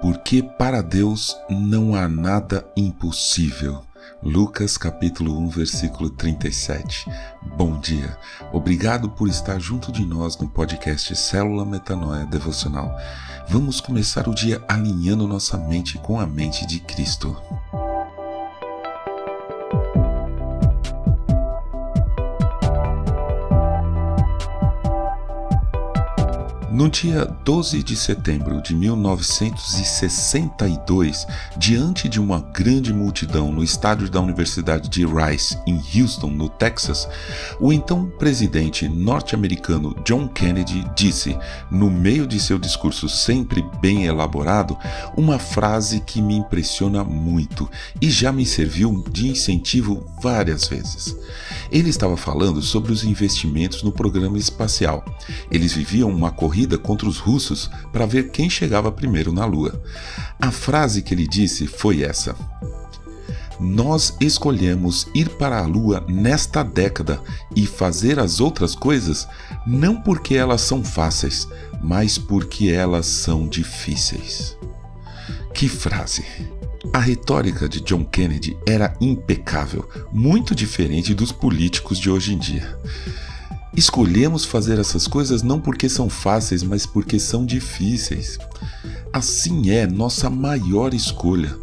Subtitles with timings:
[0.00, 3.82] porque para Deus não há nada impossível.
[4.22, 7.06] Lucas capítulo 1, versículo 37.
[7.56, 8.16] Bom dia.
[8.52, 12.96] Obrigado por estar junto de nós no podcast Célula Metanoia Devocional.
[13.48, 17.36] Vamos começar o dia alinhando nossa mente com a mente de Cristo.
[26.70, 31.26] No dia 12 de setembro de 1962,
[31.56, 37.08] diante de uma grande multidão no estádio da Universidade de Rice, em Houston, no Texas,
[37.58, 41.34] o então presidente norte-americano John Kennedy disse,
[41.70, 44.76] no meio de seu discurso sempre bem elaborado,
[45.16, 47.66] uma frase que me impressiona muito
[47.98, 51.16] e já me serviu de incentivo várias vezes.
[51.72, 55.02] Ele estava falando sobre os investimentos no programa espacial.
[55.50, 59.80] Eles viviam uma corrida corrida contra os russos para ver quem chegava primeiro na Lua.
[60.40, 62.34] A frase que ele disse foi essa:
[63.60, 67.22] Nós escolhemos ir para a Lua nesta década
[67.54, 69.28] e fazer as outras coisas
[69.64, 71.46] não porque elas são fáceis,
[71.80, 74.56] mas porque elas são difíceis.
[75.54, 76.24] Que frase!
[76.92, 82.78] A retórica de John Kennedy era impecável, muito diferente dos políticos de hoje em dia.
[83.78, 88.36] Escolhemos fazer essas coisas não porque são fáceis, mas porque são difíceis.
[89.12, 91.56] Assim é nossa maior escolha,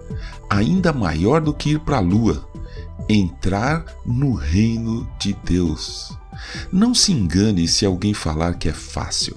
[0.49, 2.47] ainda maior do que ir para a lua
[3.09, 6.17] entrar no reino de Deus.
[6.72, 9.35] Não se engane se alguém falar que é fácil.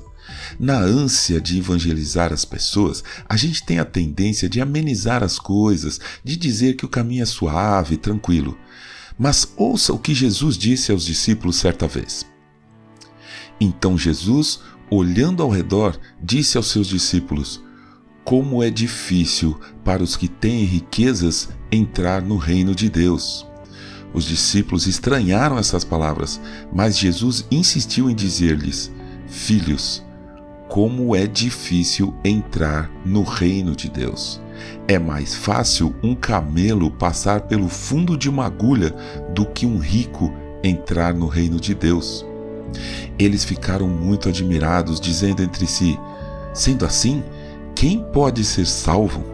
[0.57, 5.99] Na ânsia de evangelizar as pessoas, a gente tem a tendência de amenizar as coisas,
[6.23, 8.57] de dizer que o caminho é suave, tranquilo.
[9.19, 12.25] Mas ouça o que Jesus disse aos discípulos certa vez.
[13.61, 17.63] Então Jesus, olhando ao redor, disse aos seus discípulos:
[18.25, 23.47] Como é difícil para os que têm riquezas entrar no reino de Deus.
[24.13, 26.41] Os discípulos estranharam essas palavras,
[26.73, 28.93] mas Jesus insistiu em dizer-lhes:
[29.27, 30.03] Filhos,
[30.69, 34.41] como é difícil entrar no reino de Deus.
[34.87, 38.95] É mais fácil um camelo passar pelo fundo de uma agulha
[39.35, 40.33] do que um rico
[40.63, 42.28] entrar no reino de Deus.
[43.19, 45.99] Eles ficaram muito admirados, dizendo entre si:
[46.53, 47.23] Sendo assim,
[47.75, 49.25] quem pode ser salvo?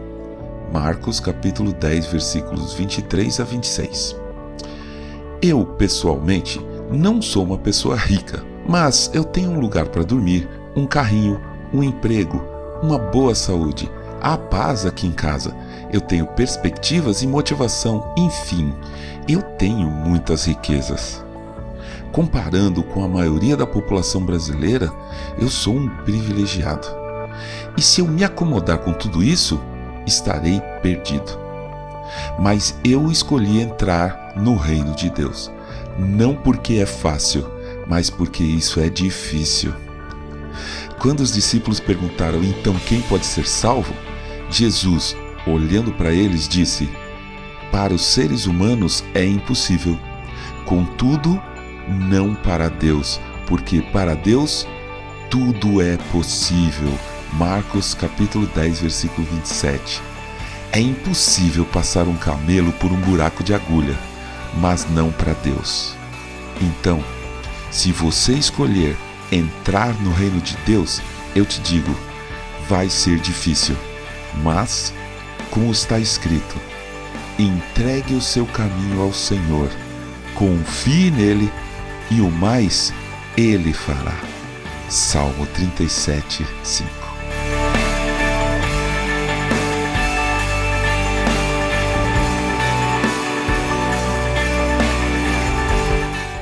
[0.71, 4.15] Marcos capítulo 10, versículos 23 a 26.
[5.41, 6.59] Eu, pessoalmente,
[6.91, 11.39] não sou uma pessoa rica, mas eu tenho um lugar para dormir, um carrinho,
[11.73, 12.43] um emprego,
[12.81, 13.89] uma boa saúde,
[14.21, 15.55] a paz aqui em casa.
[15.91, 18.73] Eu tenho perspectivas e motivação, enfim,
[19.27, 21.24] eu tenho muitas riquezas.
[22.15, 24.89] Comparando com a maioria da população brasileira,
[25.37, 26.87] eu sou um privilegiado.
[27.75, 29.61] E se eu me acomodar com tudo isso,
[30.07, 31.37] estarei perdido.
[32.39, 35.51] Mas eu escolhi entrar no reino de Deus,
[35.99, 37.45] não porque é fácil,
[37.85, 39.73] mas porque isso é difícil.
[40.97, 43.93] Quando os discípulos perguntaram então quem pode ser salvo,
[44.49, 46.89] Jesus, olhando para eles, disse:
[47.73, 49.99] Para os seres humanos é impossível.
[50.65, 51.41] Contudo,
[51.87, 54.67] não para Deus, porque para Deus
[55.29, 56.91] tudo é possível.
[57.33, 60.01] Marcos capítulo 10, versículo 27.
[60.71, 63.97] É impossível passar um camelo por um buraco de agulha,
[64.57, 65.95] mas não para Deus.
[66.61, 67.03] Então,
[67.71, 68.95] se você escolher
[69.31, 71.01] entrar no reino de Deus,
[71.35, 71.93] eu te digo,
[72.69, 73.75] vai ser difícil,
[74.41, 74.93] mas,
[75.49, 76.55] como está escrito,
[77.37, 79.69] entregue o seu caminho ao Senhor,
[80.33, 81.51] confie nele
[82.11, 82.93] e o mais
[83.37, 84.15] ele fará.
[84.89, 87.05] Salmo 37, 5.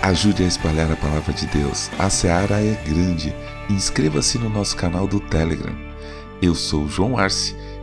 [0.01, 1.89] Ajude a espalhar a palavra de Deus.
[1.97, 3.33] A seara é grande.
[3.69, 5.73] Inscreva-se no nosso canal do Telegram.
[6.41, 7.55] Eu sou João Arce